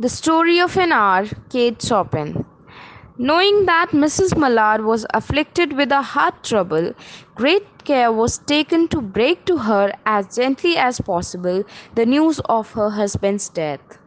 [0.00, 2.44] The Story of an Hour, Kate Chopin.
[3.18, 4.36] Knowing that Mrs.
[4.36, 6.94] Mallard was afflicted with a heart trouble,
[7.34, 11.62] great care was taken to break to her as gently as possible
[11.94, 13.98] the news of her husband's death.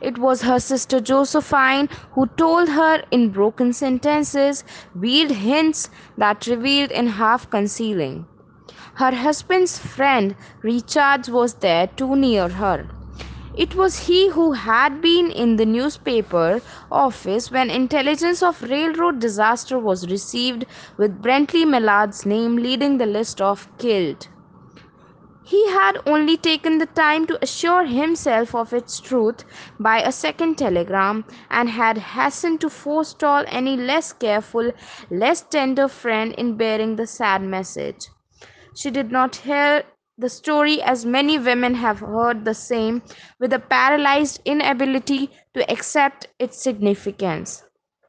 [0.00, 4.64] It was her sister Josephine who told her in broken sentences,
[4.94, 8.26] veiled hints that revealed in half concealing.
[8.94, 12.95] Her husband's friend Richards was there too near her.
[13.56, 19.78] It was he who had been in the newspaper office when intelligence of railroad disaster
[19.78, 20.66] was received
[20.98, 24.28] with Brently Mallard's name leading the list of killed.
[25.42, 29.44] He had only taken the time to assure himself of its truth
[29.80, 34.72] by a second telegram and had hastened to forestall any less careful,
[35.10, 38.08] less tender friend in bearing the sad message.
[38.74, 39.84] She did not hear
[40.18, 43.02] the story, as many women have heard the same,
[43.38, 47.62] with a paralyzed inability to accept its significance.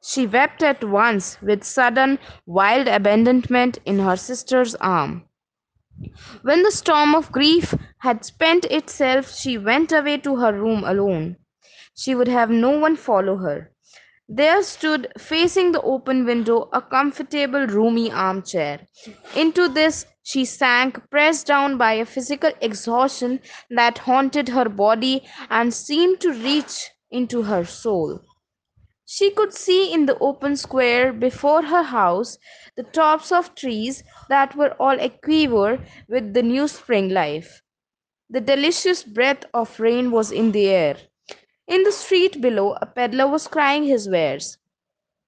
[0.03, 5.25] She wept at once with sudden, wild abandonment in her sister's arm.
[6.43, 11.37] When the storm of grief had spent itself, she went away to her room alone.
[11.95, 13.71] She would have no one follow her.
[14.29, 18.81] There stood, facing the open window, a comfortable, roomy armchair.
[19.35, 23.39] Into this she sank, pressed down by a physical exhaustion
[23.69, 28.19] that haunted her body and seemed to reach into her soul.
[29.05, 32.37] She could see in the open square before her house
[32.75, 37.61] the tops of trees that were all aquiver with the new spring life.
[38.29, 40.97] The delicious breath of rain was in the air.
[41.67, 44.57] In the street below, a peddler was crying his wares.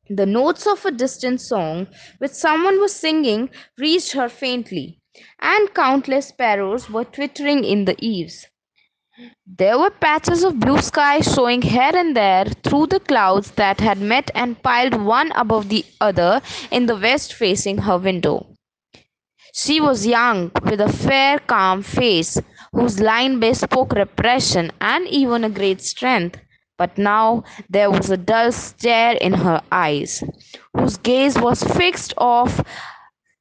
[0.10, 5.00] The notes of a distant song, which someone was singing, reached her faintly,
[5.40, 8.48] and countless sparrows were twittering in the eaves.
[9.46, 14.00] There were patches of blue sky showing here and there through the clouds that had
[14.02, 18.48] met and piled one above the other in the west facing her window.
[19.54, 22.40] She was young, with a fair, calm face,
[22.72, 26.40] whose line bespoke repression and even a great strength.
[26.80, 30.24] But now there was a dull stare in her eyes,
[30.74, 32.62] whose gaze was fixed off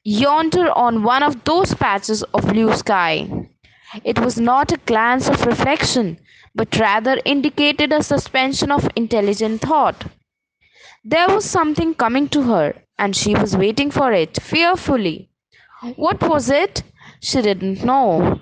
[0.05, 3.29] yonder on one of those patches of blue sky.
[4.05, 6.19] It was not a glance of reflection,
[6.55, 10.05] but rather indicated a suspension of intelligent thought.
[11.05, 15.31] There was something coming to her, and she was waiting for it fearfully.
[15.97, 16.83] What was it?
[17.21, 18.41] She didn't know.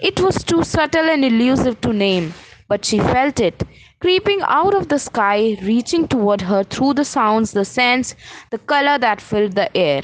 [0.00, 2.32] It was too subtle and elusive to name,
[2.68, 3.62] but she felt it,
[4.00, 8.14] creeping out of the sky, reaching toward her through the sounds, the scents,
[8.50, 10.02] the color that filled the air.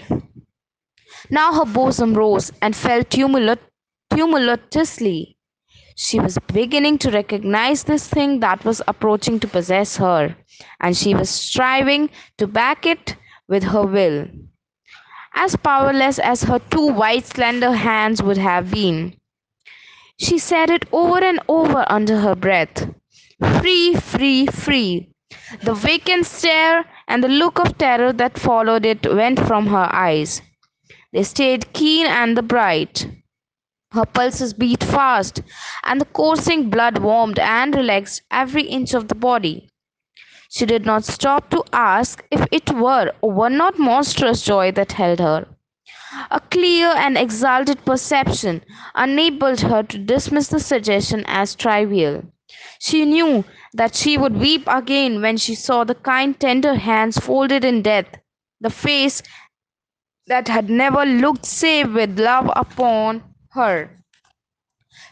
[1.31, 5.37] Now her bosom rose and fell tumultuously.
[5.97, 10.37] She was beginning to recognize this thing that was approaching to possess her,
[10.81, 13.17] and she was striving to back it
[13.49, 14.29] with her will,
[15.35, 19.17] as powerless as her two white, slender hands would have been.
[20.19, 22.89] She said it over and over under her breath.
[23.43, 25.11] Free, free, free.
[25.63, 30.43] The vacant stare and the look of terror that followed it went from her eyes.
[31.13, 33.09] They stayed keen and bright.
[33.93, 35.43] Her pulses beat fast,
[35.85, 39.69] and the coursing blood warmed and relaxed every inch of the body.
[40.51, 44.93] She did not stop to ask if it were or were not monstrous joy that
[44.93, 45.47] held her.
[46.31, 48.65] A clear and exalted perception
[48.97, 52.23] enabled her to dismiss the suggestion as trivial.
[52.79, 57.65] She knew that she would weep again when she saw the kind, tender hands folded
[57.65, 58.07] in death,
[58.61, 59.23] the face
[60.27, 63.91] that had never looked save with love upon her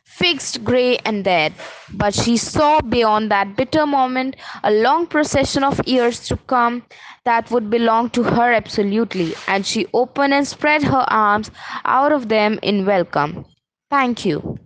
[0.05, 1.53] fixed, grey, and dead.
[1.93, 6.84] But she saw beyond that bitter moment a long procession of years to come
[7.25, 11.50] that would belong to her absolutely, and she opened and spread her arms
[11.84, 13.44] out of them in welcome.
[13.91, 14.63] Thank you.